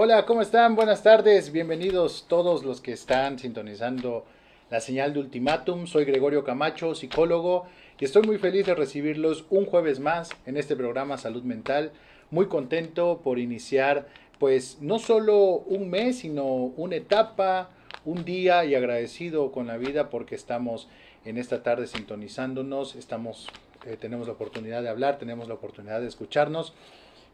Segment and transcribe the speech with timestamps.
[0.00, 0.76] Hola, ¿cómo están?
[0.76, 1.50] Buenas tardes.
[1.50, 4.24] Bienvenidos todos los que están sintonizando
[4.70, 5.88] la señal de Ultimátum.
[5.88, 7.66] Soy Gregorio Camacho, psicólogo,
[7.98, 11.90] y estoy muy feliz de recibirlos un jueves más en este programa Salud Mental.
[12.30, 14.06] Muy contento por iniciar,
[14.38, 17.70] pues, no solo un mes, sino una etapa,
[18.04, 20.86] un día y agradecido con la vida porque estamos
[21.24, 23.48] en esta tarde sintonizándonos, estamos,
[23.84, 26.72] eh, tenemos la oportunidad de hablar, tenemos la oportunidad de escucharnos.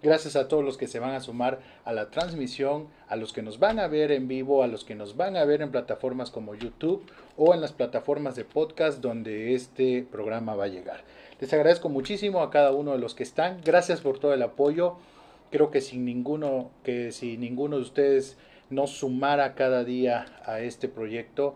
[0.04, 3.40] Gracias a todos los que se van a sumar a la transmisión, a los que
[3.40, 6.30] nos van a ver en vivo, a los que nos van a ver en plataformas
[6.30, 11.00] como YouTube o en las plataformas de podcast donde este programa va a llegar.
[11.40, 13.62] Les agradezco muchísimo a cada uno de los que están.
[13.64, 14.96] Gracias por todo el apoyo.
[15.50, 18.36] Creo que sin ninguno, que si ninguno de ustedes
[18.68, 21.54] nos sumara cada día a este proyecto,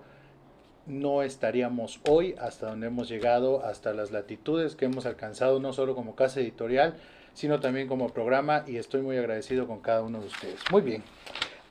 [0.87, 5.95] no estaríamos hoy hasta donde hemos llegado, hasta las latitudes que hemos alcanzado, no solo
[5.95, 6.95] como casa editorial,
[7.39, 10.59] sino también como programa y estoy muy agradecido con cada uno de ustedes.
[10.73, 11.05] Muy bien.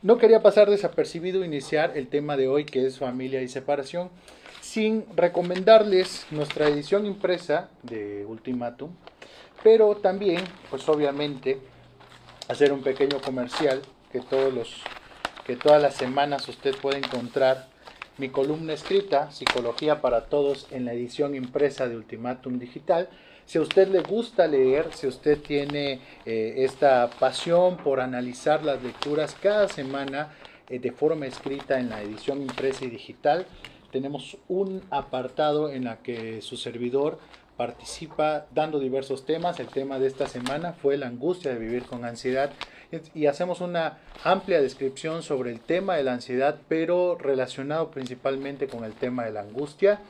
[0.01, 4.09] No quería pasar desapercibido iniciar el tema de hoy que es familia y separación
[4.61, 8.91] sin recomendarles nuestra edición impresa de Ultimatum,
[9.61, 11.59] pero también, pues obviamente,
[12.47, 13.81] hacer un pequeño comercial
[14.13, 14.73] que todos los
[15.45, 17.67] que todas las semanas usted puede encontrar
[18.17, 23.09] mi columna escrita Psicología para Todos en la edición impresa de Ultimatum Digital
[23.47, 28.83] si a usted le gusta leer, si usted tiene eh, esta pasión por analizar las
[28.83, 30.33] lecturas cada semana
[30.69, 33.47] eh, de forma escrita en la edición impresa y digital,
[33.89, 37.19] tenemos un apartado en la que su servidor
[37.55, 39.61] participa dando diversos temas.
[39.61, 42.51] El tema de esta semana fue la angustia de vivir con ansiedad
[43.15, 48.83] y hacemos una amplia descripción sobre el tema de la ansiedad, pero relacionado principalmente con
[48.83, 50.01] el tema de la angustia.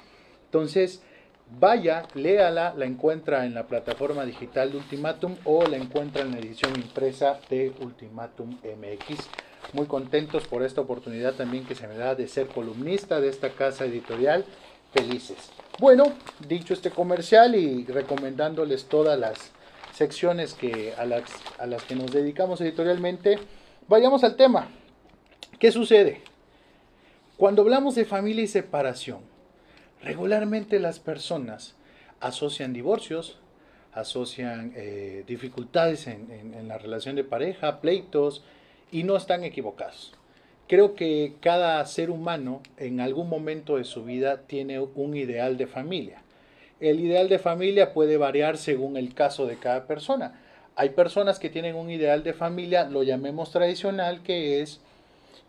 [0.46, 1.04] Entonces,
[1.50, 6.39] Vaya, léala, la encuentra en la plataforma digital de Ultimatum o la encuentra en la
[6.39, 9.28] edición impresa de Ultimatum MX.
[9.73, 13.50] Muy contentos por esta oportunidad también que se me da de ser columnista de esta
[13.50, 14.45] casa editorial.
[14.94, 15.38] Felices.
[15.80, 16.14] Bueno,
[16.48, 19.52] dicho este comercial y recomendándoles todas las
[19.93, 21.23] secciones que, a, las,
[21.60, 23.38] a las que nos dedicamos editorialmente,
[23.88, 24.70] vayamos al tema.
[25.60, 26.22] ¿Qué sucede?
[27.36, 29.20] Cuando hablamos de familia y separación,
[30.04, 31.76] Regularmente las personas
[32.20, 33.38] asocian divorcios,
[33.94, 38.44] asocian eh, dificultades en, la relación de pareja, pleitos,
[38.92, 40.14] y no están equivocados.
[40.68, 45.68] Creo que cada ser humano en algún momento de su vida tiene un ideal de
[45.68, 46.22] familia.
[46.80, 50.40] El ideal de familia puede variar según el caso de cada persona.
[50.76, 54.80] Hay personas que tienen un ideal de familia, lo llamemos tradicional, que es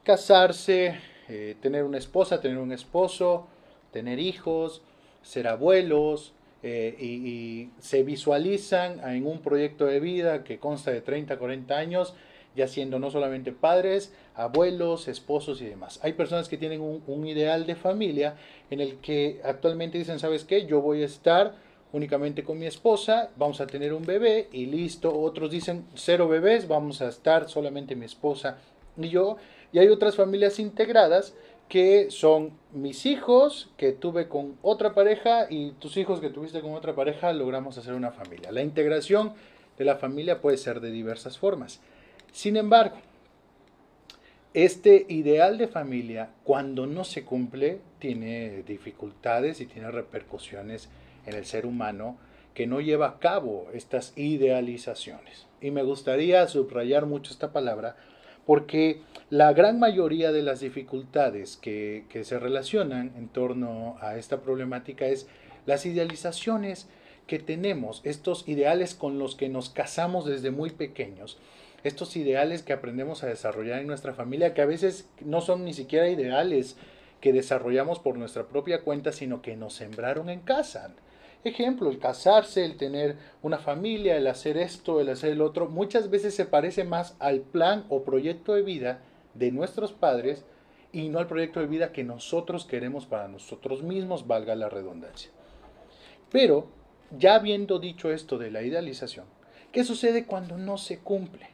[0.04, 0.98] casarse,
[1.28, 3.46] eh, tener una esposa, tener un esposo,
[3.92, 4.82] tener hijos,
[5.22, 6.32] ser abuelos,
[6.62, 12.14] eh, y, se visualizan en un proyecto de vida que consta de 30, 40 años,
[12.56, 16.00] ya siendo no solamente padres, abuelos, esposos y demás.
[16.02, 18.36] Hay personas que tienen un, un ideal de familia
[18.70, 20.66] en el que actualmente dicen, ¿sabes qué?
[20.66, 21.54] Yo voy a estar
[21.92, 25.16] únicamente con mi esposa, vamos a tener un bebé y listo.
[25.16, 28.58] Otros dicen, cero bebés, vamos a estar solamente mi esposa
[28.96, 29.36] y yo.
[29.72, 31.34] Y hay otras familias integradas
[31.68, 36.74] que son mis hijos que tuve con otra pareja y tus hijos que tuviste con
[36.74, 38.50] otra pareja, logramos hacer una familia.
[38.52, 39.34] La integración
[39.76, 41.80] de la familia puede ser de diversas formas.
[42.32, 42.96] Sin embargo,
[44.54, 50.88] este ideal de familia, cuando no se cumple, tiene dificultades y tiene repercusiones
[51.26, 52.16] en el ser humano
[52.54, 55.46] que no lleva a cabo estas idealizaciones.
[55.60, 57.96] Y me gustaría subrayar mucho esta palabra
[58.48, 65.04] porque la gran mayoría de las dificultades que, se relacionan en torno a esta problemática
[65.04, 65.28] es
[65.66, 66.88] las idealizaciones
[67.26, 71.36] que tenemos, estos ideales con los que nos casamos desde muy pequeños,
[71.84, 75.74] estos ideales que aprendemos a desarrollar en nuestra familia, que a veces no son ni
[75.74, 76.78] siquiera ideales
[77.20, 80.94] que desarrollamos por nuestra propia cuenta, sino que nos sembraron en casa.
[81.44, 86.10] Ejemplo, el casarse, el tener una familia, el hacer esto, el hacer el otro, muchas
[86.10, 89.00] veces se parece más al plan o proyecto de vida
[89.34, 90.44] de nuestros padres
[90.92, 95.30] y no al proyecto de vida que nosotros queremos para nosotros mismos, valga la redundancia.
[96.30, 96.66] Pero,
[97.16, 99.26] ya habiendo dicho esto de la idealización,
[99.70, 101.50] ¿qué sucede cuando no se cumple?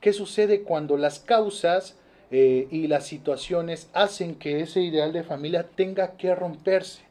[0.00, 1.96] ¿Qué sucede cuando las causas
[2.30, 7.09] eh, y las situaciones hacen que ese ideal de familia tenga que romperse?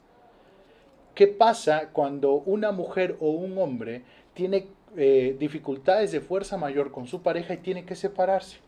[1.19, 7.07] ¿Qué pasa cuando una mujer o un hombre tiene eh, dificultades de fuerza mayor con
[7.07, 8.59] su pareja y tiene que separarse?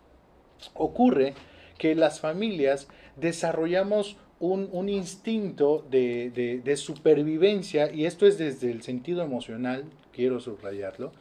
[0.73, 1.33] Ocurre
[1.77, 9.85] que las familias desarrollamos un, instinto de, supervivencia, y esto es desde el sentido emocional,
[10.11, 11.13] quiero subrayarlo,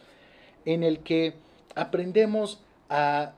[0.64, 1.34] en el que
[1.76, 3.34] aprendemos a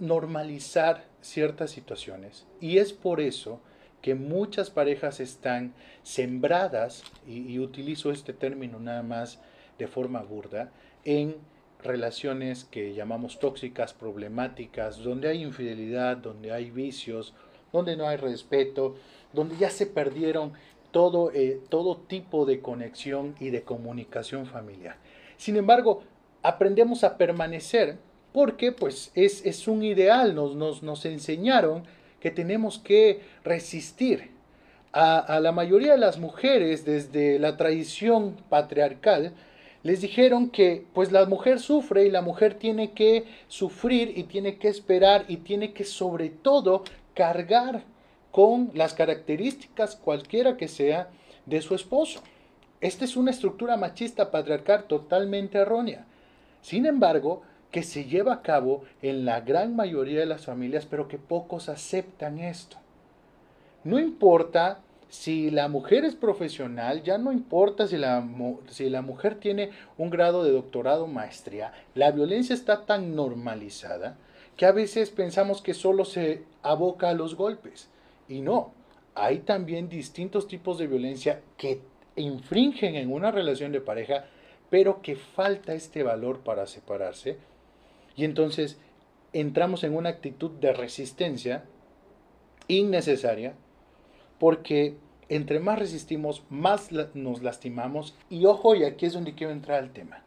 [0.00, 2.48] normalizar ciertas situaciones.
[2.60, 3.60] Y es por eso
[4.02, 9.40] que muchas parejas están sembradas, y, utilizo este término nada más
[9.78, 10.70] de forma burda,
[11.04, 11.36] en
[11.82, 17.34] relaciones que llamamos tóxicas, problemáticas, donde hay infidelidad, donde hay vicios,
[17.72, 18.96] donde no hay respeto,
[19.32, 20.52] donde ya se perdieron
[20.90, 24.96] todo, eh, todo tipo de conexión y de comunicación familiar.
[25.36, 26.02] Sin embargo,
[26.42, 27.98] aprendemos a permanecer
[28.32, 31.84] porque pues es, es un ideal, nos, nos, nos enseñaron
[32.20, 34.30] que tenemos que resistir.
[34.92, 39.34] A, la mayoría de las mujeres desde la tradición patriarcal
[39.82, 44.56] les dijeron que pues la mujer sufre y la mujer tiene que sufrir y tiene
[44.56, 46.82] que esperar y tiene que sobre todo
[47.14, 47.84] cargar
[48.32, 51.10] con las características cualquiera que sea
[51.46, 52.22] de su esposo.
[52.80, 56.06] Esta es una estructura machista patriarcal totalmente errónea.
[56.62, 61.08] Sin embargo, que se lleva a cabo en la gran mayoría de las familias, pero
[61.08, 62.78] que pocos aceptan esto.
[63.84, 70.10] No importa si la mujer es profesional, ya no importa si la, mujer tiene un
[70.10, 74.16] grado de doctorado o maestría, la violencia está tan normalizada
[74.56, 77.88] que a veces pensamos que solo se aboca a los golpes.
[78.28, 78.72] Y no,
[79.14, 81.80] hay también distintos tipos de violencia que
[82.16, 84.24] infringen en una relación de pareja,
[84.68, 87.38] pero que falta este valor para separarse
[88.18, 88.78] y entonces
[89.32, 91.64] entramos en una actitud de resistencia
[92.66, 93.54] innecesaria
[94.38, 94.96] porque
[95.28, 98.16] entre más resistimos, más nos lastimamos.
[98.30, 100.22] Y ojo, y aquí es donde quiero entrar al tema.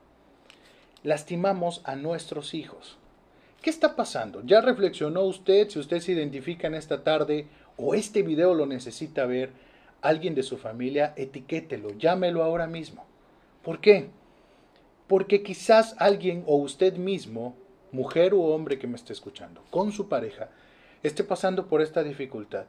[1.03, 2.97] Lastimamos a nuestros hijos.
[3.61, 4.43] ¿Qué está pasando?
[4.45, 7.47] ¿Ya reflexionó usted si usted se identifica en esta tarde
[7.77, 9.51] o este video lo necesita ver?
[10.01, 13.05] Alguien de su familia, etiquételo, llámelo ahora mismo.
[13.63, 14.09] ¿Por qué?
[15.07, 17.55] Porque quizás alguien o usted mismo
[17.91, 20.49] mujer u hombre que me esté escuchando, con su pareja,
[21.03, 22.65] esté pasando por esta dificultad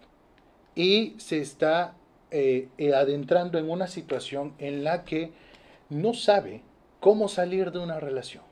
[0.75, 1.95] y se está
[2.31, 5.33] eh, eh, adentrando en una situación en la que
[5.91, 6.63] no sabe
[7.01, 8.43] cómo salir de una relación,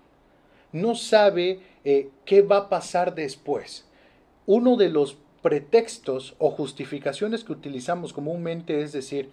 [0.73, 3.87] no sabe eh, qué va a pasar después.
[4.47, 9.31] Uno de los pretextos o justificaciones que utilizamos comúnmente es decir,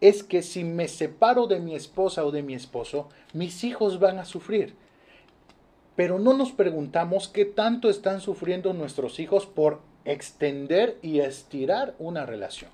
[0.00, 4.18] es que si me separo de mi esposa o de mi esposo, mis hijos van
[4.18, 4.74] a sufrir
[5.98, 12.24] pero no nos preguntamos qué tanto están sufriendo nuestros hijos por extender y estirar una
[12.24, 12.70] relación.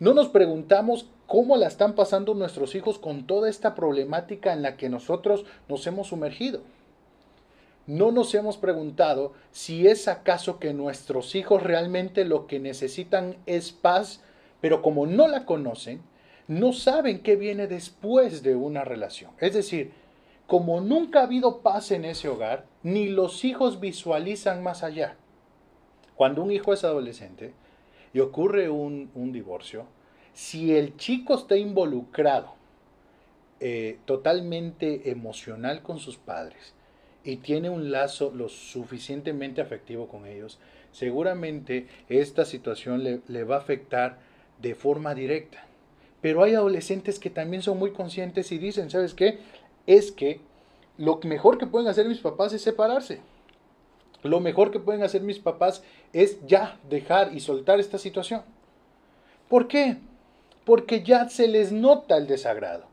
[0.00, 4.76] No nos preguntamos cómo la están pasando nuestros hijos con toda esta problemática en la
[4.76, 6.62] que nosotros nos hemos sumergido.
[7.86, 13.70] No nos hemos preguntado si es acaso que nuestros hijos realmente lo que necesitan es
[13.70, 14.22] paz,
[14.60, 16.02] pero como no la conocen,
[16.48, 19.30] no saben qué viene después de una relación.
[19.38, 19.92] Es decir,
[20.48, 25.14] como nunca ha habido paz en ese hogar, ni los hijos visualizan más allá.
[26.16, 27.52] Cuando un hijo es adolescente
[28.14, 29.84] y ocurre un, divorcio,
[30.32, 32.54] si el chico está involucrado
[33.60, 36.72] eh, totalmente emocional con sus padres
[37.24, 40.58] y tiene un lazo lo suficientemente afectivo con ellos,
[40.92, 44.18] seguramente esta situación le, le va a afectar
[44.62, 45.66] de forma directa.
[46.22, 49.38] Pero hay adolescentes que también son muy conscientes y dicen, ¿sabes qué?
[49.88, 50.40] Es que
[50.98, 53.20] lo mejor que pueden hacer mis papás es separarse.
[54.22, 58.42] Lo mejor que pueden hacer mis papás es ya dejar y soltar esta situación.
[59.48, 59.96] ¿Por qué?
[60.66, 62.84] Porque ya se les nota el desagrado.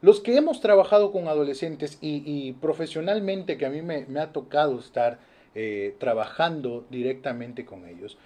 [0.00, 5.20] Los que hemos trabajado con adolescentes y, profesionalmente que a mí me, ha tocado estar
[5.54, 8.18] eh, trabajando directamente con ellos,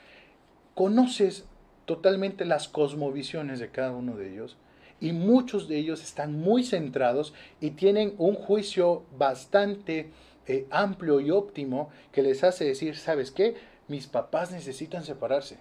[0.75, 1.45] conoces
[1.85, 4.57] totalmente las cosmovisiones de cada uno de ellos
[5.01, 10.11] y muchos de ellos están muy centrados y tienen un juicio bastante
[10.47, 13.57] eh, amplio y óptimo que les hace decir, ¿sabes qué?
[13.89, 15.59] Mis papás necesitan separarse.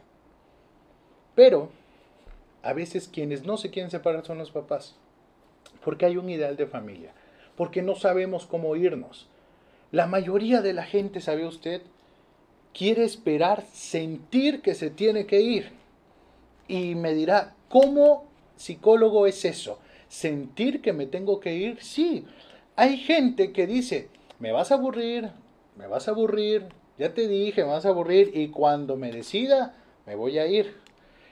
[1.36, 1.70] Pero
[2.64, 4.96] a veces quienes no se quieren separar son los papás,
[5.84, 7.14] porque hay un ideal de familia,
[7.56, 9.28] porque no sabemos cómo irnos.
[9.92, 11.82] La mayoría de la gente, ¿sabe usted?
[12.74, 15.72] Quiere esperar sentir que se tiene que ir.
[16.68, 21.82] Y me dirá, ¿cómo psicólogo es eso, sentir que me tengo que ir.
[21.82, 22.26] Sí,
[22.76, 24.10] hay gente que dice,
[24.40, 25.32] me vas a aburrir,
[25.78, 29.76] me vas a aburrir, ya te dije, me vas a aburrir y cuando me decida,
[30.06, 30.76] me voy a ir.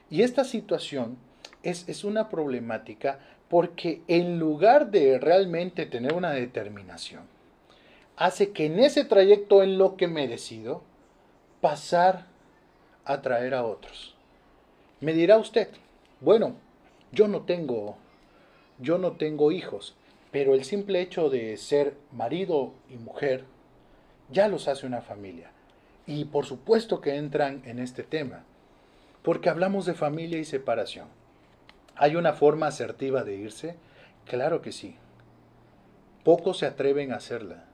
[0.09, 1.17] Y esta situación
[1.63, 7.23] es, es una problemática porque en lugar de realmente tener una determinación,
[8.15, 10.81] hace que en ese trayecto en lo que me decido,
[11.61, 12.25] pasar
[13.05, 14.15] a traer a otros.
[15.01, 15.69] Me dirá usted,
[16.21, 16.55] bueno,
[17.13, 17.95] yo no tengo,
[18.79, 19.95] yo no tengo hijos,
[20.31, 23.45] pero el simple hecho de ser marido y mujer
[24.31, 25.51] ya los hace una familia.
[26.07, 28.43] Y por supuesto que entran en este tema,
[29.21, 31.07] porque hablamos de familia y separación.
[31.95, 33.75] ¿Hay una forma asertiva de irse?
[34.25, 34.95] Claro que sí.
[36.23, 37.65] Pocos se atreven a hacerla.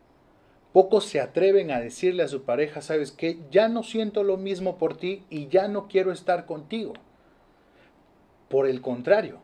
[0.73, 4.77] Pocos se atreven a decirle a su pareja, sabes que ya no siento lo mismo
[4.77, 6.93] por ti y ya no quiero estar contigo.
[8.49, 9.39] Por el contrario,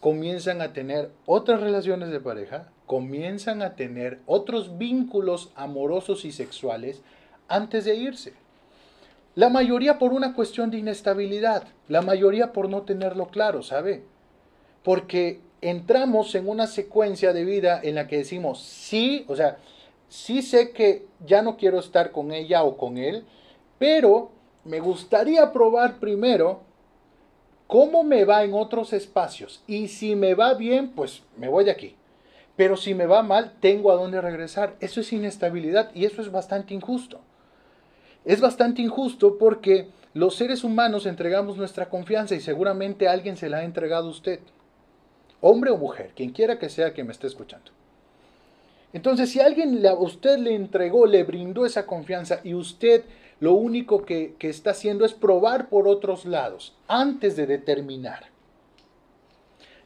[0.00, 7.02] comienzan a tener otras relaciones de pareja, comienzan a tener otros vínculos amorosos y sexuales
[7.48, 8.32] antes de irse.
[9.34, 14.02] La mayoría por una cuestión de inestabilidad, la mayoría por no tenerlo claro, ¿sabe?
[14.82, 19.58] Porque entramos en una secuencia de vida en la que decimos, sí, o sea,
[20.08, 23.24] sí sé que ya no quiero estar con ella o con él,
[23.78, 24.30] pero
[24.64, 26.60] me gustaría probar primero
[27.72, 29.62] cómo me va en otros espacios.
[29.66, 31.96] Y si me va bien, pues me voy aquí.
[32.54, 34.76] Pero si me va mal, tengo a dónde regresar.
[34.80, 37.22] Eso es inestabilidad y eso es bastante injusto.
[38.26, 43.60] Es bastante injusto porque los seres humanos entregamos nuestra confianza y seguramente alguien se la
[43.60, 44.40] ha entregado a usted.
[45.40, 47.70] Hombre o mujer, quien quiera que sea que me esté escuchando.
[48.92, 53.04] Entonces, si alguien a usted le entregó, le brindó esa confianza y usted
[53.42, 58.26] lo único que, que está haciendo es probar por otros lados antes de determinar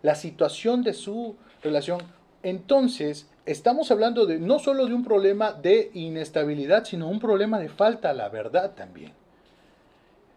[0.03, 2.03] la situación de su relación,
[2.43, 7.71] entonces estamos hablando de no solo de un problema de inestabilidad, sino un problema de
[7.71, 9.15] falta a la verdad también.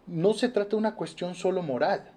[0.06, 2.12] No se trata de una cuestión solo moral,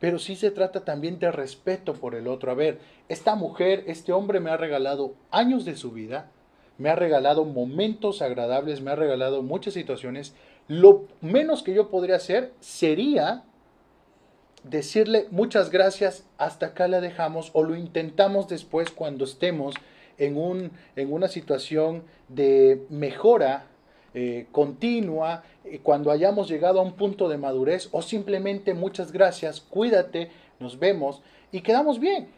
[0.00, 2.50] pero sí se trata también de respeto por el otro.
[2.50, 6.32] A ver, esta mujer, este hombre me ha regalado años de su vida,
[6.82, 10.34] me ha regalado momentos agradables, me ha regalado muchas situaciones.
[10.66, 13.44] Lo menos que yo podría hacer sería
[14.64, 19.76] decirle muchas gracias, hasta acá la dejamos o lo intentamos después cuando estemos
[20.18, 23.66] en, un, en una situación de mejora
[24.12, 29.60] eh, continua, eh, cuando hayamos llegado a un punto de madurez o simplemente muchas gracias,
[29.60, 31.22] cuídate, nos vemos
[31.52, 32.28] y quedamos bien.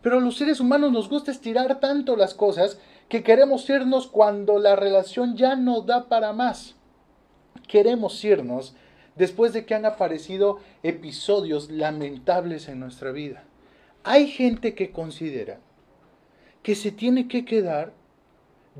[0.00, 2.78] Pero a los seres humanos nos gusta estirar tanto las cosas
[3.10, 6.76] que queremos irnos cuando la relación ya no da para más.
[7.66, 8.76] Queremos irnos
[9.16, 13.42] después de que han aparecido episodios lamentables en nuestra vida.
[14.04, 15.58] Hay gente que considera
[16.62, 17.92] que se tiene que quedar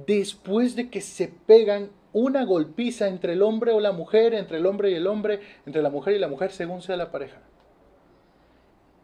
[0.07, 4.67] después de que se pegan una golpiza entre el hombre o la mujer, entre el
[4.67, 7.41] hombre y el hombre, entre la mujer y la mujer, según sea la pareja.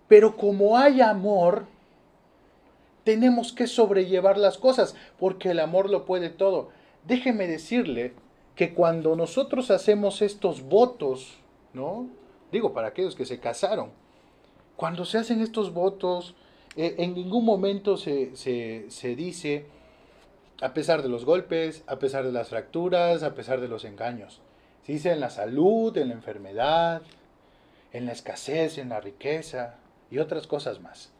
[0.06, 1.66] Pero como hay amor,
[3.06, 6.70] tenemos que sobrellevar las cosas, porque el amor lo puede todo.
[7.06, 8.14] Déjeme decirle
[8.56, 11.38] que cuando nosotros hacemos estos votos,
[11.72, 12.08] ¿no?
[12.50, 13.90] Digo, para aquellos que se casaron,
[14.74, 16.34] cuando se hacen estos votos,
[16.76, 19.66] eh, en ningún momento se, se dice,
[20.60, 24.40] a pesar de los golpes, a pesar de las fracturas, a pesar de los engaños.
[24.84, 27.02] Se dice en la salud, en la enfermedad,
[27.92, 29.76] en la escasez, en la riqueza
[30.10, 31.12] y otras cosas más.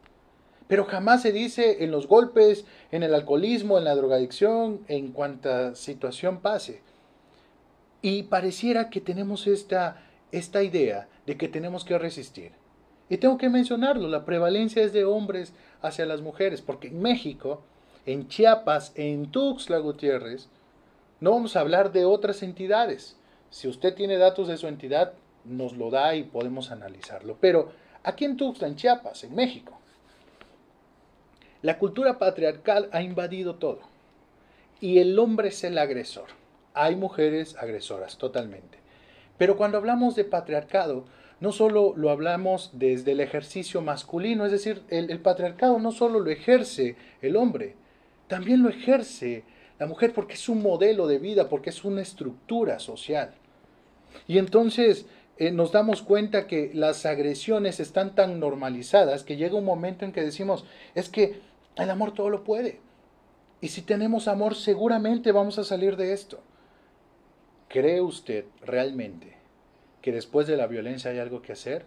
[0.69, 5.75] Pero jamás se dice en los golpes, en el alcoholismo, en la drogadicción, en cuanta
[5.75, 6.83] situación pase.
[8.03, 12.53] Y pareciera que tenemos esta, esta idea de que tenemos que resistir.
[13.09, 17.63] Y tengo que mencionarlo, la prevalencia es de hombres hacia las mujeres, porque en México,
[18.05, 20.49] en Chiapas, en Tuxtla Gutiérrez,
[21.21, 23.17] no vamos a hablar de otras entidades.
[23.51, 25.13] Si usted tiene datos de su entidad,
[25.45, 27.37] nos lo da y podemos analizarlo.
[27.41, 27.71] Pero
[28.03, 29.79] aquí en Tuxtla, en Chiapas, en México,
[31.67, 33.81] la cultura patriarcal ha invadido todo.
[34.81, 36.27] Y el hombre es el agresor
[36.77, 38.79] hay mujeres agresoras, totalmente.
[39.39, 41.07] Pero cuando hablamos de patriarcado,
[41.41, 46.31] no solo lo hablamos desde el ejercicio masculino, es decir, el, patriarcado no solo lo
[46.31, 47.75] ejerce el hombre,
[48.29, 49.43] también lo ejerce
[49.79, 53.33] la mujer porque es un modelo de vida, porque es una estructura social.
[54.29, 55.07] Y entonces
[55.39, 60.13] eh, nos damos cuenta que las agresiones están tan normalizadas que llega un momento en
[60.13, 61.41] que decimos, es que
[61.77, 62.81] el amor todo lo puede.
[63.61, 66.41] Y si tenemos amor, seguramente vamos a salir de esto.
[67.69, 69.37] ¿Cree usted realmente
[70.03, 71.87] que después de la violencia hay algo que hacer?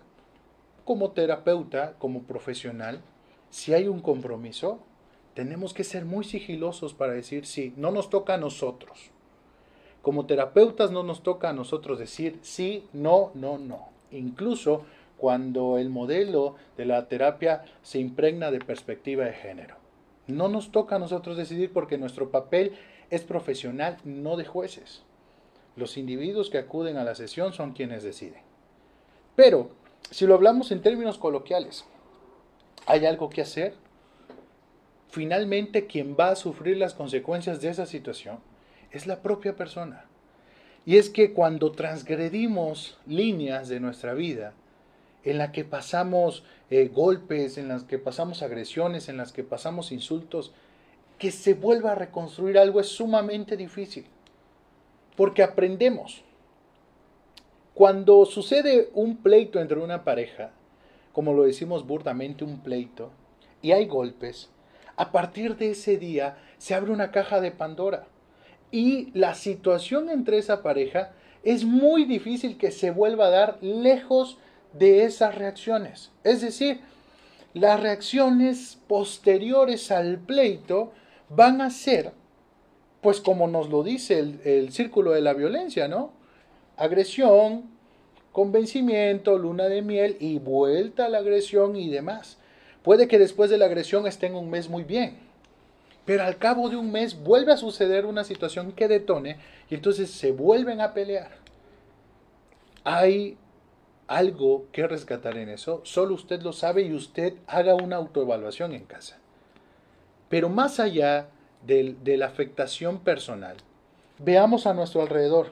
[0.84, 3.02] Como terapeuta, como profesional,
[3.50, 4.80] si hay un compromiso,
[5.34, 9.12] tenemos que ser muy sigilosos para decir sí, no nos toca a nosotros.
[10.02, 13.90] Como terapeutas no nos toca a nosotros decir sí, no, no, no.
[14.12, 14.84] Incluso
[15.18, 19.79] cuando el modelo de la terapia se impregna de perspectiva de género.
[20.30, 22.74] No nos toca a nosotros decidir porque nuestro papel
[23.10, 25.02] es profesional, no de jueces.
[25.76, 28.42] Los individuos que acuden a la sesión son quienes deciden.
[29.36, 29.72] Pero,
[30.12, 31.86] si lo hablamos en términos coloquiales,
[32.86, 33.74] ¿hay algo que hacer?
[35.10, 38.38] Finalmente, quien va a sufrir las consecuencias de esa situación
[38.92, 40.06] es la propia persona.
[40.86, 44.54] Y es que cuando transgredimos líneas de nuestra vida,
[45.24, 49.92] en la que pasamos eh, golpes, en las que pasamos agresiones, en las que pasamos
[49.92, 50.54] insultos,
[51.18, 54.06] que se vuelva a reconstruir algo es sumamente difícil.
[55.16, 56.24] Porque aprendemos.
[57.74, 60.52] Cuando sucede un pleito entre una pareja,
[61.12, 63.12] como lo decimos burdamente, un pleito,
[63.62, 64.50] y hay golpes,
[64.96, 68.08] a partir de ese día se abre una caja de Pandora.
[68.72, 74.38] Y la situación entre esa pareja es muy difícil que se vuelva a dar lejos
[74.74, 76.12] de esas reacciones.
[76.24, 76.82] Es decir,
[77.54, 80.92] las reacciones posteriores al pleito
[81.30, 82.12] van a ser,
[83.02, 86.12] pues como nos lo dice el, círculo de la violencia, ¿no?
[86.78, 87.64] Agresión,
[88.32, 92.38] convencimiento, luna de miel y vuelta a la agresión y demás.
[92.84, 95.18] Puede que después de la agresión estén un mes muy bien,
[96.06, 99.38] pero al cabo de un mes vuelve a suceder una situación que detone
[99.70, 101.32] y entonces se vuelven a pelear.
[102.84, 103.38] Hay
[104.10, 108.84] algo que rescatar en eso, solo usted lo sabe y usted haga una autoevaluación en
[108.86, 109.20] casa.
[110.30, 111.30] Pero más allá
[111.66, 113.58] de, de la afectación personal,
[114.18, 115.52] veamos a nuestro alrededor.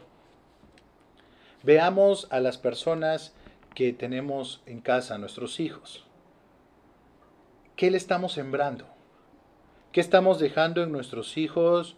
[1.61, 3.35] Veamos a las personas
[3.75, 6.03] que tenemos en casa, nuestros hijos.
[7.75, 8.85] ¿Qué le estamos sembrando?
[9.91, 11.95] ¿Qué estamos dejando en nuestros hijos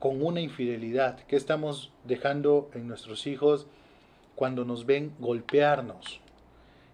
[0.00, 1.20] con una infidelidad?
[1.28, 3.68] ¿Qué estamos dejando en nuestros hijos
[4.36, 6.20] cuando nos ven golpearnos?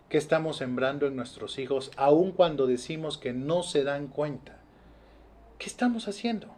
[0.09, 4.59] ¿Qué estamos sembrando en nuestros hijos aun cuando decimos que no se dan cuenta?
[5.59, 6.49] ¿Qué estamos haciendo?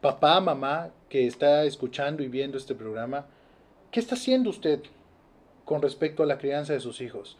[0.00, 3.26] Papá, mamá, que está escuchando y viendo este programa,
[3.90, 4.82] ¿qué está haciendo usted
[5.64, 7.36] con respecto a la crianza de sus hijos?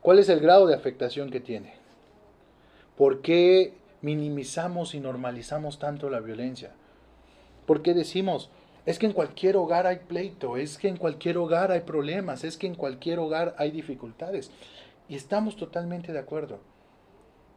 [0.00, 1.74] ¿Cuál es el grado de afectación que tiene?
[2.96, 6.72] ¿Por qué minimizamos y normalizamos tanto la violencia?
[7.66, 8.50] ¿Por qué decimos,
[8.86, 12.56] es que en cualquier hogar hay pleito, es que en cualquier hogar hay problemas, es
[12.56, 14.50] que en cualquier hogar hay dificultades?
[15.08, 16.60] Y estamos totalmente de acuerdo.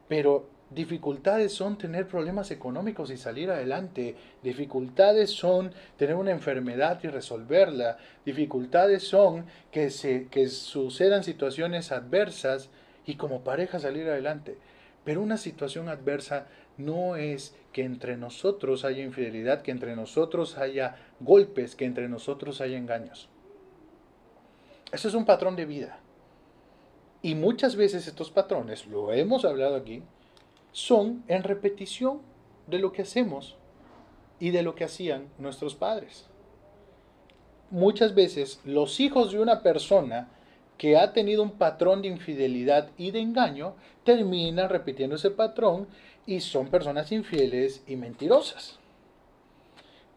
[0.08, 4.16] Pero dificultades son tener problemas económicos y salir adelante.
[4.42, 7.98] Dificultades son tener una enfermedad y resolverla.
[8.24, 12.70] Dificultades son que, se, que sucedan situaciones adversas
[13.06, 14.56] y como pareja salir adelante.
[15.04, 16.46] Pero una situación adversa
[16.78, 22.60] no es que entre nosotros haya infidelidad, que entre nosotros haya golpes, que entre nosotros
[22.60, 23.28] haya engaños.
[24.92, 26.00] Eso es un patrón de vida.
[27.20, 30.02] Y muchas veces estos patrones, lo hemos hablado aquí,
[30.72, 32.20] son en repetición
[32.66, 33.56] de lo que hacemos
[34.38, 36.26] y de lo que hacían nuestros padres.
[37.70, 40.30] Muchas veces los hijos de una persona
[40.78, 45.88] que ha tenido un patrón de infidelidad y de engaño terminan repitiendo ese patrón
[46.28, 48.78] y son personas infieles y mentirosas.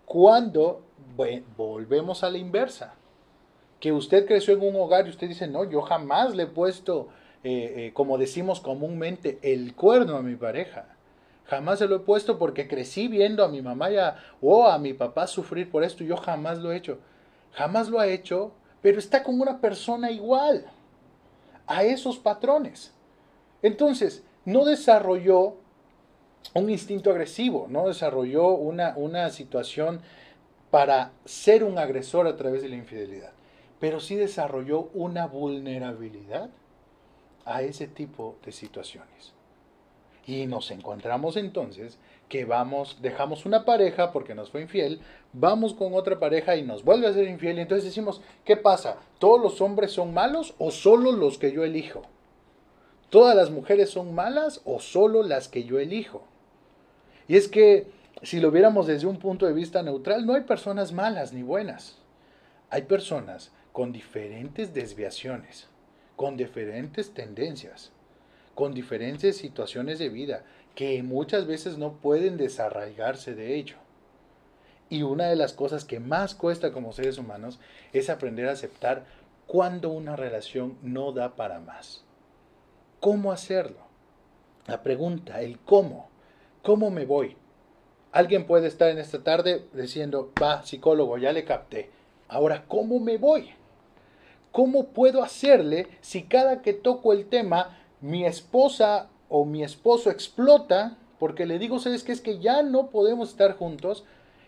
[0.05, 0.81] Cuando
[1.55, 2.95] volvemos a la inversa,
[3.79, 7.07] que usted creció en un hogar y usted dice, no, yo jamás le he puesto,
[7.45, 10.97] eh, eh, como decimos comúnmente, el cuerno a mi pareja.
[11.45, 14.91] Jamás se lo he puesto porque crecí viendo a mi mamá ya, o a mi
[14.93, 16.99] papá sufrir por esto yo jamás lo he hecho.
[17.53, 20.65] Jamás lo ha hecho, pero está con una persona igual
[21.67, 22.93] a esos patrones.
[23.61, 25.60] Entonces, no desarrolló
[26.53, 30.01] un instinto agresivo, no desarrolló una, una situación
[30.69, 33.31] para ser un agresor a través de la infidelidad,
[33.79, 36.49] pero sí desarrolló una vulnerabilidad
[37.45, 39.33] a ese tipo de situaciones.
[40.25, 41.97] Y nos encontramos entonces
[42.29, 45.01] que vamos, dejamos una pareja porque nos fue infiel,
[45.33, 47.57] vamos con otra pareja y nos vuelve a ser infiel.
[47.57, 48.97] Y entonces decimos, ¿qué pasa?
[49.19, 52.03] ¿Todos los hombres son malos o solo los que yo elijo?
[53.09, 56.23] ¿Todas las mujeres son malas o solo las que yo elijo?
[57.27, 57.87] Y es que
[58.23, 61.97] si lo viéramos desde un punto de vista neutral, no hay personas malas ni buenas.
[62.69, 65.67] Hay personas con diferentes desviaciones,
[66.15, 67.91] con diferentes tendencias,
[68.53, 70.43] con diferentes situaciones de vida,
[70.75, 73.77] que muchas veces no pueden desarraigarse de ello.
[74.89, 77.59] Y una de las cosas que más cuesta como seres humanos
[77.93, 79.05] es aprender a aceptar
[79.47, 82.03] cuando una relación no da para más.
[82.99, 83.79] ¿Cómo hacerlo?
[84.67, 86.10] La pregunta, el cómo.
[86.63, 87.35] ¿Cómo me voy?
[88.11, 91.89] Alguien puede estar en esta tarde diciendo, va, psicólogo, ya le capté.
[92.27, 93.51] Ahora, ¿cómo me voy?
[94.51, 100.97] ¿Cómo puedo hacerle si cada que toco el tema mi esposa o mi esposo explota
[101.21, 102.13] porque le digo, ¿sabes qué?
[102.13, 104.05] Es que ya no podemos estar juntos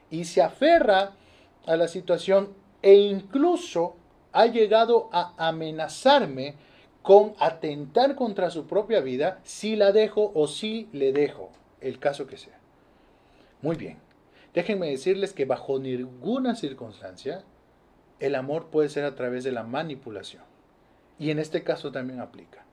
[0.10, 1.12] y se aferra
[1.68, 2.50] a la situación
[2.82, 3.96] e incluso
[4.32, 6.56] ha llegado a amenazarme
[7.04, 11.52] con atentar contra su propia vida si la dejo o si le dejo,
[11.84, 12.60] el caso que sea.
[13.62, 13.98] Muy bien.
[14.54, 17.44] déjenme decirles que bajo ninguna circunstancia
[18.20, 20.44] el amor puede ser a través de la manipulación.
[21.20, 22.64] Y en este caso también aplica.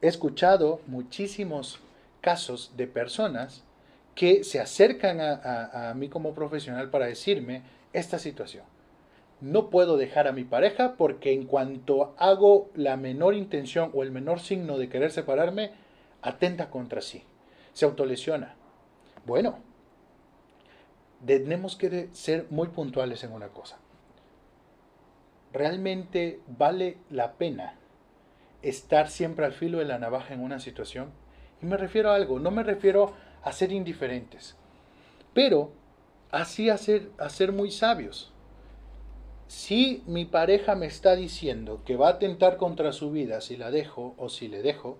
[0.00, 1.80] He escuchado muchísimos
[2.20, 3.64] casos de personas
[4.14, 7.62] que se acercan a, mí como profesional para decirme
[7.92, 8.64] esta situación.
[9.40, 14.10] No puedo dejar a mi pareja porque en cuanto hago la menor intención o el
[14.10, 15.70] menor signo de querer separarme,
[16.22, 17.22] atenta contra sí,
[17.78, 18.56] se autolesiona.
[19.24, 19.60] Bueno,
[21.24, 23.78] tenemos que ser muy puntuales en una cosa.
[25.52, 27.76] ¿Realmente vale la pena
[28.62, 31.12] estar siempre al filo de la navaja en una situación?
[31.62, 33.12] Y me refiero a algo, no me refiero
[33.44, 34.56] a ser indiferentes,
[35.32, 35.70] pero
[36.32, 38.32] así a ser, a ser muy sabios.
[39.46, 43.70] Si mi pareja me está diciendo que va a atentar contra su vida si la
[43.70, 44.98] dejo o si le dejo,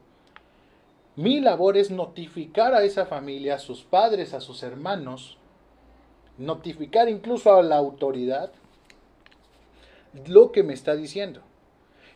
[1.19, 5.37] mi labor es notificar a esa familia, a sus padres, a sus hermanos,
[6.37, 8.53] notificar incluso a la autoridad
[10.29, 11.41] lo que me está diciendo.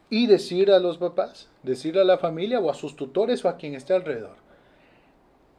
[0.08, 3.56] Y decir a los papás, decir a la familia o a sus tutores o a
[3.56, 4.36] quien esté alrededor.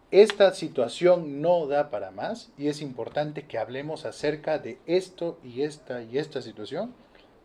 [0.10, 5.64] Esta situación no da para más y es importante que hablemos acerca de esto y
[5.64, 6.94] esta y esta situación,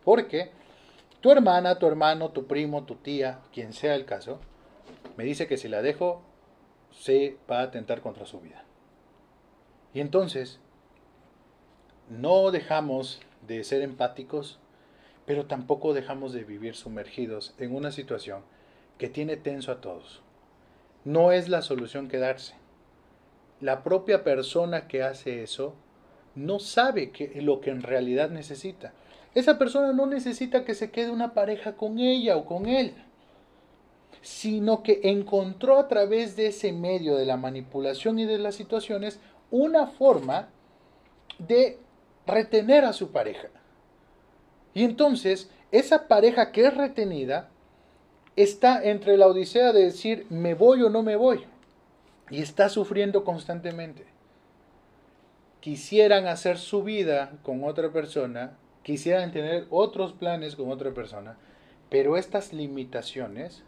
[0.05, 0.51] porque
[1.19, 4.39] tu hermana, tu hermano, tu primo, tu tía, quien sea el caso,
[5.19, 6.21] me dice que si la dejo,
[6.91, 8.63] se va a atentar contra su vida.
[9.93, 10.61] Y entonces,
[12.09, 14.59] no dejamos de ser empáticos,
[15.25, 18.43] pero tampoco dejamos de vivir sumergidos en una situación
[18.97, 20.21] que tiene tenso a todos.
[21.03, 22.55] No es la solución quedarse.
[23.59, 25.75] La propia persona que hace eso
[26.33, 28.93] no sabe lo que en realidad necesita.
[29.35, 32.95] Esa persona no necesita que se quede una pareja con ella o con él
[34.21, 39.19] sino que encontró a través de ese medio de la manipulación y de las situaciones
[39.51, 40.49] una forma
[41.37, 41.79] de
[42.27, 43.49] retener a su pareja.
[44.73, 47.49] Y entonces, esa pareja que es retenida
[48.35, 51.45] está entre la odisea de decir me voy o no me voy.
[52.29, 54.05] Y está sufriendo constantemente.
[55.59, 61.37] Quisieran hacer su vida con otra persona, quisieran tener otros planes con otra persona,
[61.89, 63.63] pero estas limitaciones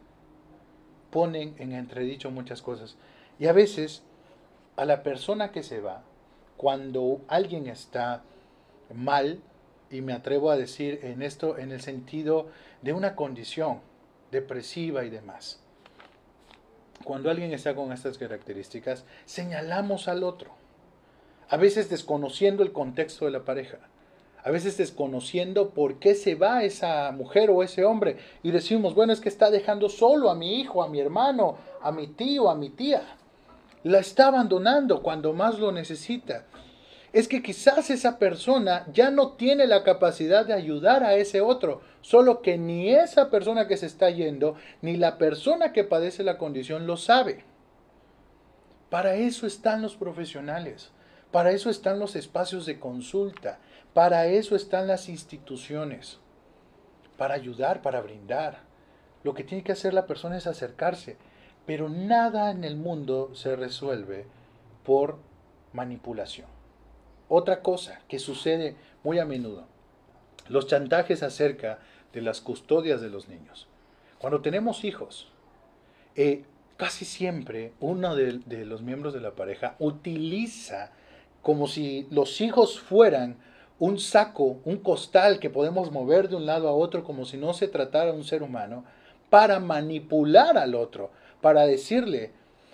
[1.12, 2.96] ponen en entredicho muchas cosas.
[3.40, 4.02] Y a veces
[4.76, 6.02] a la persona que se va,
[6.58, 8.24] cuando alguien está
[8.94, 9.40] mal,
[9.92, 12.48] y me atrevo a decir en esto en el sentido
[12.82, 13.82] de una condición
[14.32, 15.60] depresiva y demás.
[17.04, 20.52] Cuando alguien está con estas características, señalamos al otro,
[21.50, 23.80] a veces desconociendo el contexto de la pareja
[24.44, 29.14] a veces desconociendo por qué se va esa mujer o ese hombre y decimos, bueno,
[29.14, 32.56] es que está dejando solo a mi hijo, a mi hermano, a mi tío, a
[32.56, 33.04] mi tía.
[33.84, 36.46] La está abandonando cuando más lo necesita.
[37.14, 41.82] Es que quizás esa persona ya no tiene la capacidad de ayudar a ese otro,
[42.02, 46.38] solo que ni esa persona que se está yendo, ni la persona que padece la
[46.38, 47.44] condición lo sabe.
[48.90, 50.92] Para eso están los profesionales,
[51.32, 53.60] para eso están los espacios de consulta,
[53.94, 56.20] para eso están las instituciones,
[57.18, 58.60] para ayudar, para brindar.
[59.24, 61.18] Lo que tiene que hacer la persona es acercarse,
[61.66, 64.26] pero nada en el mundo se resuelve
[64.84, 65.20] por
[65.74, 66.48] manipulación.
[67.28, 69.66] Otra cosa que sucede muy a menudo,
[70.48, 71.80] los chantajes acerca
[72.14, 73.68] de las custodias de los niños.
[74.20, 75.32] Cuando tenemos hijos,
[76.16, 76.44] eh,
[76.78, 80.92] casi siempre uno de, de los miembros de la pareja utiliza
[81.42, 83.38] como si los hijos fueran
[83.82, 87.52] un saco, un costal que podemos mover de un lado a otro como si no
[87.54, 88.86] se tratara de un ser humano,
[89.32, 91.10] para manipular al otro,
[91.42, 92.30] para decirle,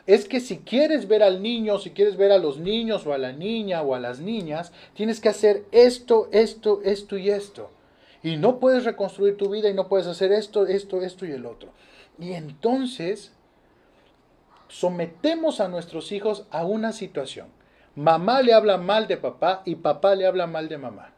[0.06, 3.17] es que si quieres ver al niño, si quieres ver a los niños o a
[3.17, 7.72] la niña o a las niñas, tienes que hacer esto, esto, esto y esto.
[8.22, 11.46] Y no puedes reconstruir tu vida y no puedes hacer esto, esto, esto y el
[11.46, 11.70] otro.
[12.20, 13.32] Y entonces
[14.67, 17.57] sometemos a nuestros hijos a una situación
[17.98, 21.14] Mamá le habla mal de papá y papá le habla mal de mamá.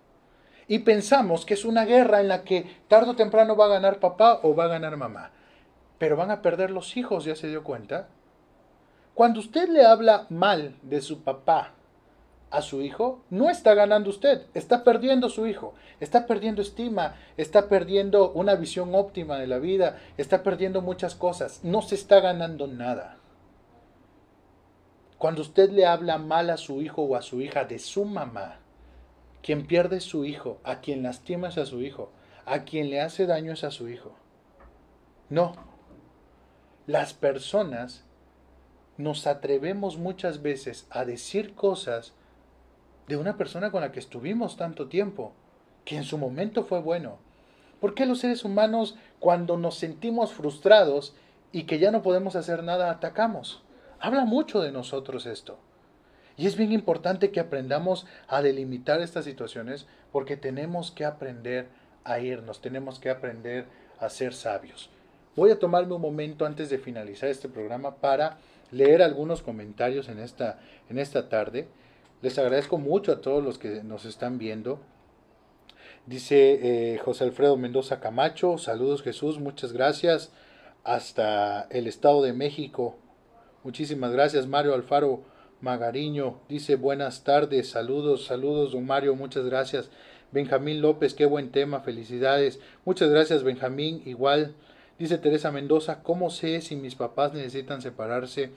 [0.66, 4.00] Y pensamos que es una guerra en la que tarde o temprano va a ganar
[4.00, 5.32] papá o va a ganar mamá.
[5.98, 8.08] Pero van a perder los hijos, ¿ya se dio cuenta?
[9.14, 11.74] Cuando usted le habla mal de su papá
[12.50, 17.68] a su hijo, no está ganando usted, está perdiendo su hijo, está perdiendo estima, está
[17.68, 22.68] perdiendo una visión óptima de la vida, está perdiendo muchas cosas, no se está ganando
[22.68, 23.19] nada.
[25.20, 28.60] Cuando usted le habla mal a su hijo o a su hija de su mamá,
[29.44, 32.10] quien pierde su hijo, a quien lastima es a su hijo,
[32.46, 34.16] a quien le hace daño es a su hijo.
[35.28, 35.56] No.
[36.88, 38.06] Las personas
[38.96, 42.14] nos atrevemos muchas veces a decir cosas
[43.10, 45.34] de una persona con la que estuvimos tanto tiempo,
[45.84, 47.18] que en su momento fue bueno.
[47.82, 51.14] ¿Por qué los seres humanos cuando nos sentimos frustrados
[51.52, 53.64] y que ya no podemos hacer nada atacamos?
[54.00, 55.58] Habla mucho de nosotros esto.
[56.38, 61.68] Y es bien importante que aprendamos a delimitar estas situaciones porque tenemos que aprender
[62.06, 63.66] a irnos, tenemos que aprender
[64.00, 64.90] a ser sabios.
[65.36, 68.38] Voy a tomarme un momento antes de finalizar este programa para
[68.72, 70.60] leer algunos comentarios en esta,
[70.90, 71.68] en esta tarde.
[72.22, 74.80] Les agradezco mucho a todos los que nos están viendo.
[76.06, 80.32] Dice eh, José Alfredo Mendoza Camacho, saludos Jesús, muchas gracias.
[80.84, 82.98] Hasta el Estado de México.
[83.64, 85.22] Muchísimas gracias Mario Alfaro
[85.60, 86.40] Magariño.
[86.48, 89.90] Dice buenas tardes, saludos, saludos don Mario, muchas gracias.
[90.32, 92.60] Benjamín López, qué buen tema, felicidades.
[92.86, 94.56] Muchas gracias Benjamín, igual.
[94.98, 98.52] Dice Teresa Mendoza, ¿cómo sé si mis papás necesitan separarse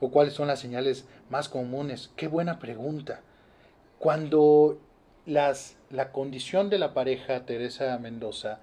[0.00, 2.10] o cuáles son las señales más comunes?
[2.16, 3.20] Qué buena pregunta.
[3.98, 4.78] Cuando
[5.26, 8.60] las, la condición de la pareja, Teresa Mendoza,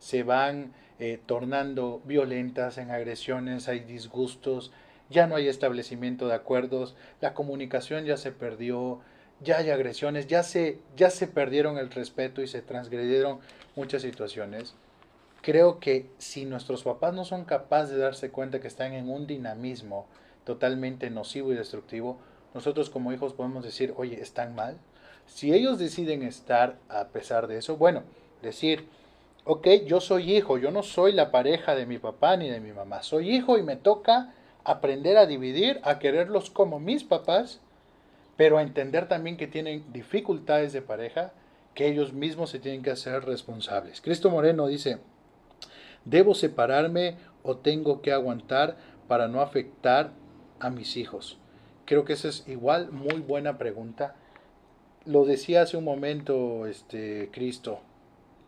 [0.00, 4.72] se van eh, tornando violentas en agresiones, hay disgustos,
[5.10, 9.00] ya no hay establecimiento de acuerdos, la comunicación ya se perdió,
[9.40, 13.40] ya hay agresiones, ya se, ya se perdieron el respeto y se transgredieron
[13.76, 14.74] muchas situaciones
[15.44, 19.26] creo que si nuestros papás no son capaces de darse cuenta que están en un
[19.26, 20.06] dinamismo
[20.44, 22.18] totalmente nocivo y destructivo,
[22.54, 24.78] nosotros como hijos podemos decir, oye, están mal.
[25.26, 28.04] Si ellos deciden estar a pesar de eso, bueno,
[28.42, 28.88] decir,
[29.44, 32.72] ok, yo soy hijo, yo no soy la pareja de mi papá ni de mi
[32.72, 34.32] mamá, soy hijo y me toca
[34.64, 37.60] aprender a dividir, a quererlos como mis papás,
[38.36, 41.32] pero a entender también que tienen dificultades de pareja,
[41.74, 44.00] que ellos mismos se tienen que hacer responsables.
[44.00, 44.98] Cristo Moreno dice,
[46.04, 48.76] ¿Debo separarme o tengo que aguantar
[49.08, 50.12] para no afectar
[50.60, 51.38] a mis hijos?
[51.86, 54.14] Creo que esa es igual muy buena pregunta.
[55.06, 57.80] Lo decía hace un momento este Cristo.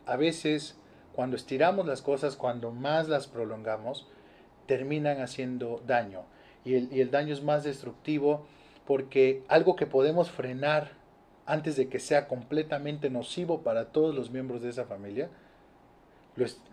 [0.05, 0.77] A veces
[1.13, 4.07] cuando estiramos las cosas, cuando más las prolongamos,
[4.67, 6.21] terminan haciendo daño.
[6.63, 8.45] Y el, y el daño es más destructivo
[8.85, 10.91] porque algo que podemos frenar
[11.47, 15.29] antes de que sea completamente nocivo para todos los miembros de esa familia,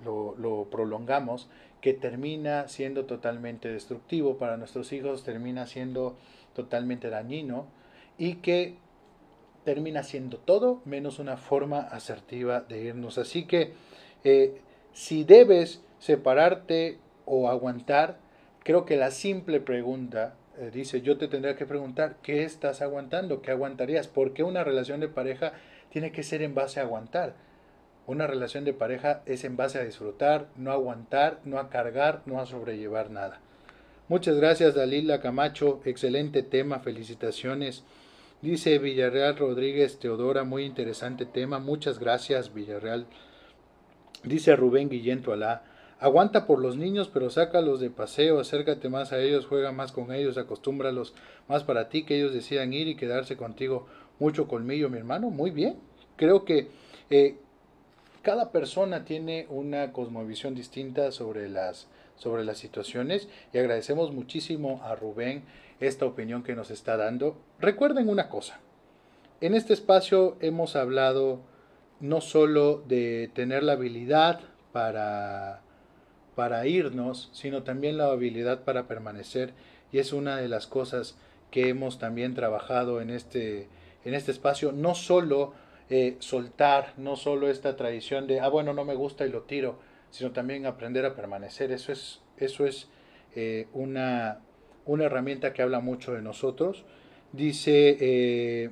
[0.05, 1.49] lo, prolongamos,
[1.81, 6.17] que termina siendo totalmente destructivo para nuestros hijos, termina siendo
[6.55, 7.67] totalmente dañino
[8.19, 8.77] y que
[9.65, 13.17] termina siendo todo menos una forma asertiva de irnos.
[13.17, 13.73] Así que
[14.25, 14.61] eh,
[14.93, 18.19] si debes separarte o aguantar,
[18.63, 23.43] creo que la simple pregunta eh, dice, yo te tendría que preguntar, ¿qué estás aguantando?
[23.43, 24.07] ¿Qué aguantarías?
[24.07, 25.53] Porque una relación de pareja
[25.91, 27.35] tiene que ser en base a aguantar.
[28.07, 32.41] Una relación de pareja es en base a disfrutar, no aguantar, no a cargar, no
[32.41, 33.41] a sobrellevar nada.
[34.09, 37.83] Muchas gracias Dalila Camacho, excelente tema, felicitaciones.
[38.43, 43.07] Dice Villarreal Rodríguez Teodora, muy interesante tema, muchas gracias Villarreal.
[44.23, 45.63] Dice Rubén Guillén Alá,
[46.01, 50.13] aguanta por los niños, pero sácalos de paseo, acércate más a ellos, juega más con
[50.13, 51.15] ellos, acostúmbralos
[51.49, 53.87] más para ti, que ellos decidan ir y quedarse contigo.
[54.19, 55.77] Mucho colmillo, mi hermano, muy bien.
[56.17, 56.69] Creo que
[57.11, 57.37] eh,
[58.23, 64.95] cada persona tiene una cosmovisión distinta sobre las, sobre las situaciones y agradecemos muchísimo a
[64.95, 65.43] Rubén
[65.81, 67.37] esta opinión que nos está dando.
[67.59, 68.61] Recuerden una cosa,
[69.41, 71.41] en este espacio hemos hablado
[72.01, 74.41] no solo de tener la habilidad
[74.73, 75.64] para,
[76.35, 79.53] para irnos, sino también la habilidad para permanecer
[79.93, 81.17] y es una de las cosas
[81.51, 83.69] que hemos también trabajado en este,
[84.05, 85.55] en este espacio, no solo
[85.91, 89.79] eh, soltar no solo esta tradición de, ah, bueno, no me gusta y lo tiro,
[90.11, 91.73] sino también aprender a permanecer.
[91.73, 92.89] Eso es, eso es
[93.37, 94.41] eh, una,
[94.87, 96.85] una, herramienta que habla mucho de nosotros.
[97.33, 98.71] Dice eh,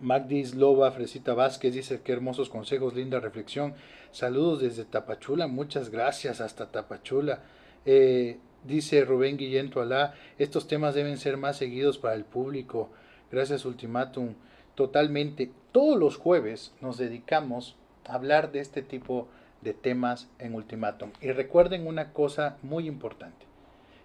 [0.00, 3.74] Magdis Loba, Fresita Vázquez, dice qué hermosos consejos, linda reflexión.
[4.12, 7.42] Saludos desde Tapachula, muchas gracias hasta Tapachula.
[7.84, 12.90] Eh, dice Rubén Guillén Alá, estos temas deben ser más seguidos para el público.
[13.30, 14.34] Gracias, Ultimátum.
[14.74, 19.28] Totalmente todos los jueves nos dedicamos a hablar de este tipo
[19.60, 21.10] de temas en Ultimátum.
[21.20, 23.46] Y recuerden una cosa muy importante.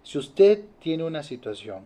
[0.01, 1.85] Si usted tiene una situación,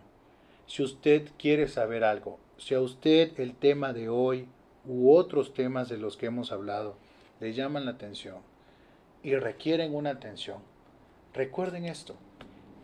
[0.66, 4.48] si usted quiere saber algo, si a usted el tema de hoy
[4.84, 6.96] u otros temas de los que hemos hablado
[7.40, 8.38] le llaman la atención
[9.22, 10.58] y requieren una atención,
[11.32, 12.16] recuerden esto.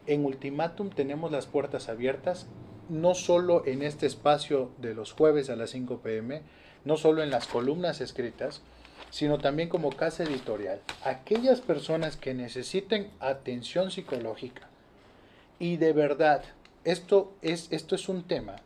[0.07, 2.47] En Ultimátum tenemos las puertas abiertas,
[2.89, 6.43] no solo en este espacio de los jueves a las 5 pm,
[6.85, 8.63] no solo en las columnas escritas,
[9.11, 10.81] sino también como casa editorial.
[11.03, 14.69] Aquellas personas que necesiten atención psicológica
[15.59, 16.45] y de verdad,
[16.85, 18.57] esto es, esto es un tema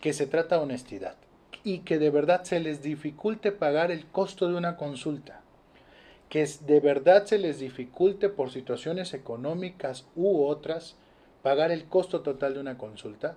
[0.00, 1.16] que se trata de honestidad
[1.64, 5.40] y que de verdad se les dificulte pagar el costo de una consulta,
[6.28, 10.96] que de verdad se les dificulte por situaciones económicas u otras
[11.42, 13.36] pagar el costo total de una consulta,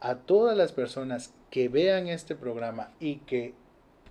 [0.00, 3.54] a todas las personas que vean este programa y que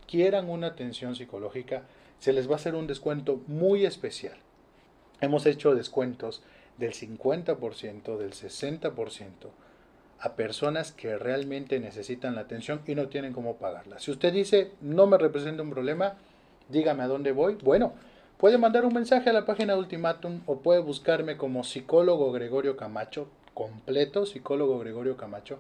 [0.08, 1.84] quieran una atención psicológica,
[2.20, 4.38] se les va a hacer un descuento muy especial.
[5.22, 6.42] Hemos hecho descuentos
[6.78, 9.30] del 50%, del 60%
[10.24, 14.00] a personas que realmente necesitan la atención y no tienen cómo pagarla.
[14.00, 16.14] Si usted dice, no me representa un problema,
[16.70, 17.56] dígame a dónde voy.
[17.62, 17.92] Bueno,
[18.38, 23.28] puede mandar un mensaje a la página Ultimatum o puede buscarme como psicólogo Gregorio Camacho,
[23.54, 25.60] completo, psicólogo Gregorio Camacho,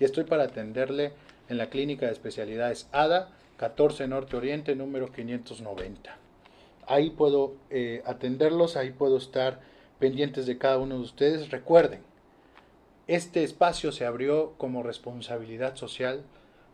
[0.00, 1.12] y estoy para atenderle
[1.48, 6.16] en la clínica de especialidades ADA, 14 Norte Oriente, número 590.
[6.88, 9.60] Ahí puedo eh, atenderlos, ahí puedo estar
[10.00, 11.50] pendientes de cada uno de ustedes.
[11.50, 12.09] Recuerden,
[13.10, 16.22] este espacio se abrió como responsabilidad social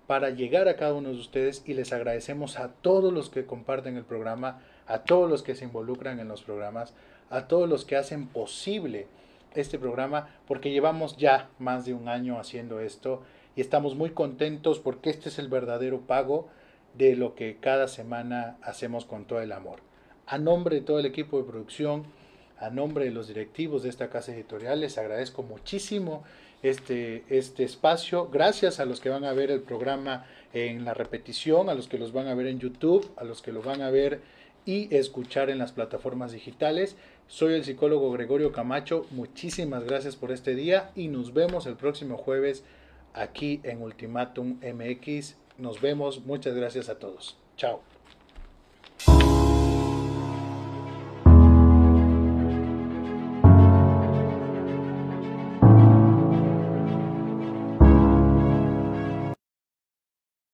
[0.06, 3.96] para llegar a cada uno de ustedes y les agradecemos a todos los que comparten
[3.96, 6.92] el programa, a todos los que se involucran en los programas,
[7.30, 9.06] a todos los que hacen posible
[9.54, 13.22] este programa, porque llevamos ya más de un año haciendo esto
[13.56, 16.48] y estamos muy contentos porque este es el verdadero pago
[16.98, 19.80] de lo que cada semana hacemos con todo el amor.
[20.26, 22.04] A nombre de todo el equipo de producción,
[22.58, 26.24] a nombre de los directivos de esta casa editorial, les agradezco muchísimo
[26.62, 28.28] este, este espacio.
[28.28, 31.98] Gracias a los que van a ver el programa en la repetición, a los que
[31.98, 34.20] los van a ver en YouTube, a los que lo van a ver
[34.64, 36.96] y escuchar en las plataformas digitales.
[37.28, 39.06] Soy el psicólogo Gregorio Camacho.
[39.10, 42.64] Muchísimas gracias por este día y nos vemos el próximo jueves
[43.14, 45.36] aquí en Ultimatum MX.
[45.58, 46.24] Nos vemos.
[46.24, 47.36] Muchas gracias a todos.
[47.56, 47.80] Chao.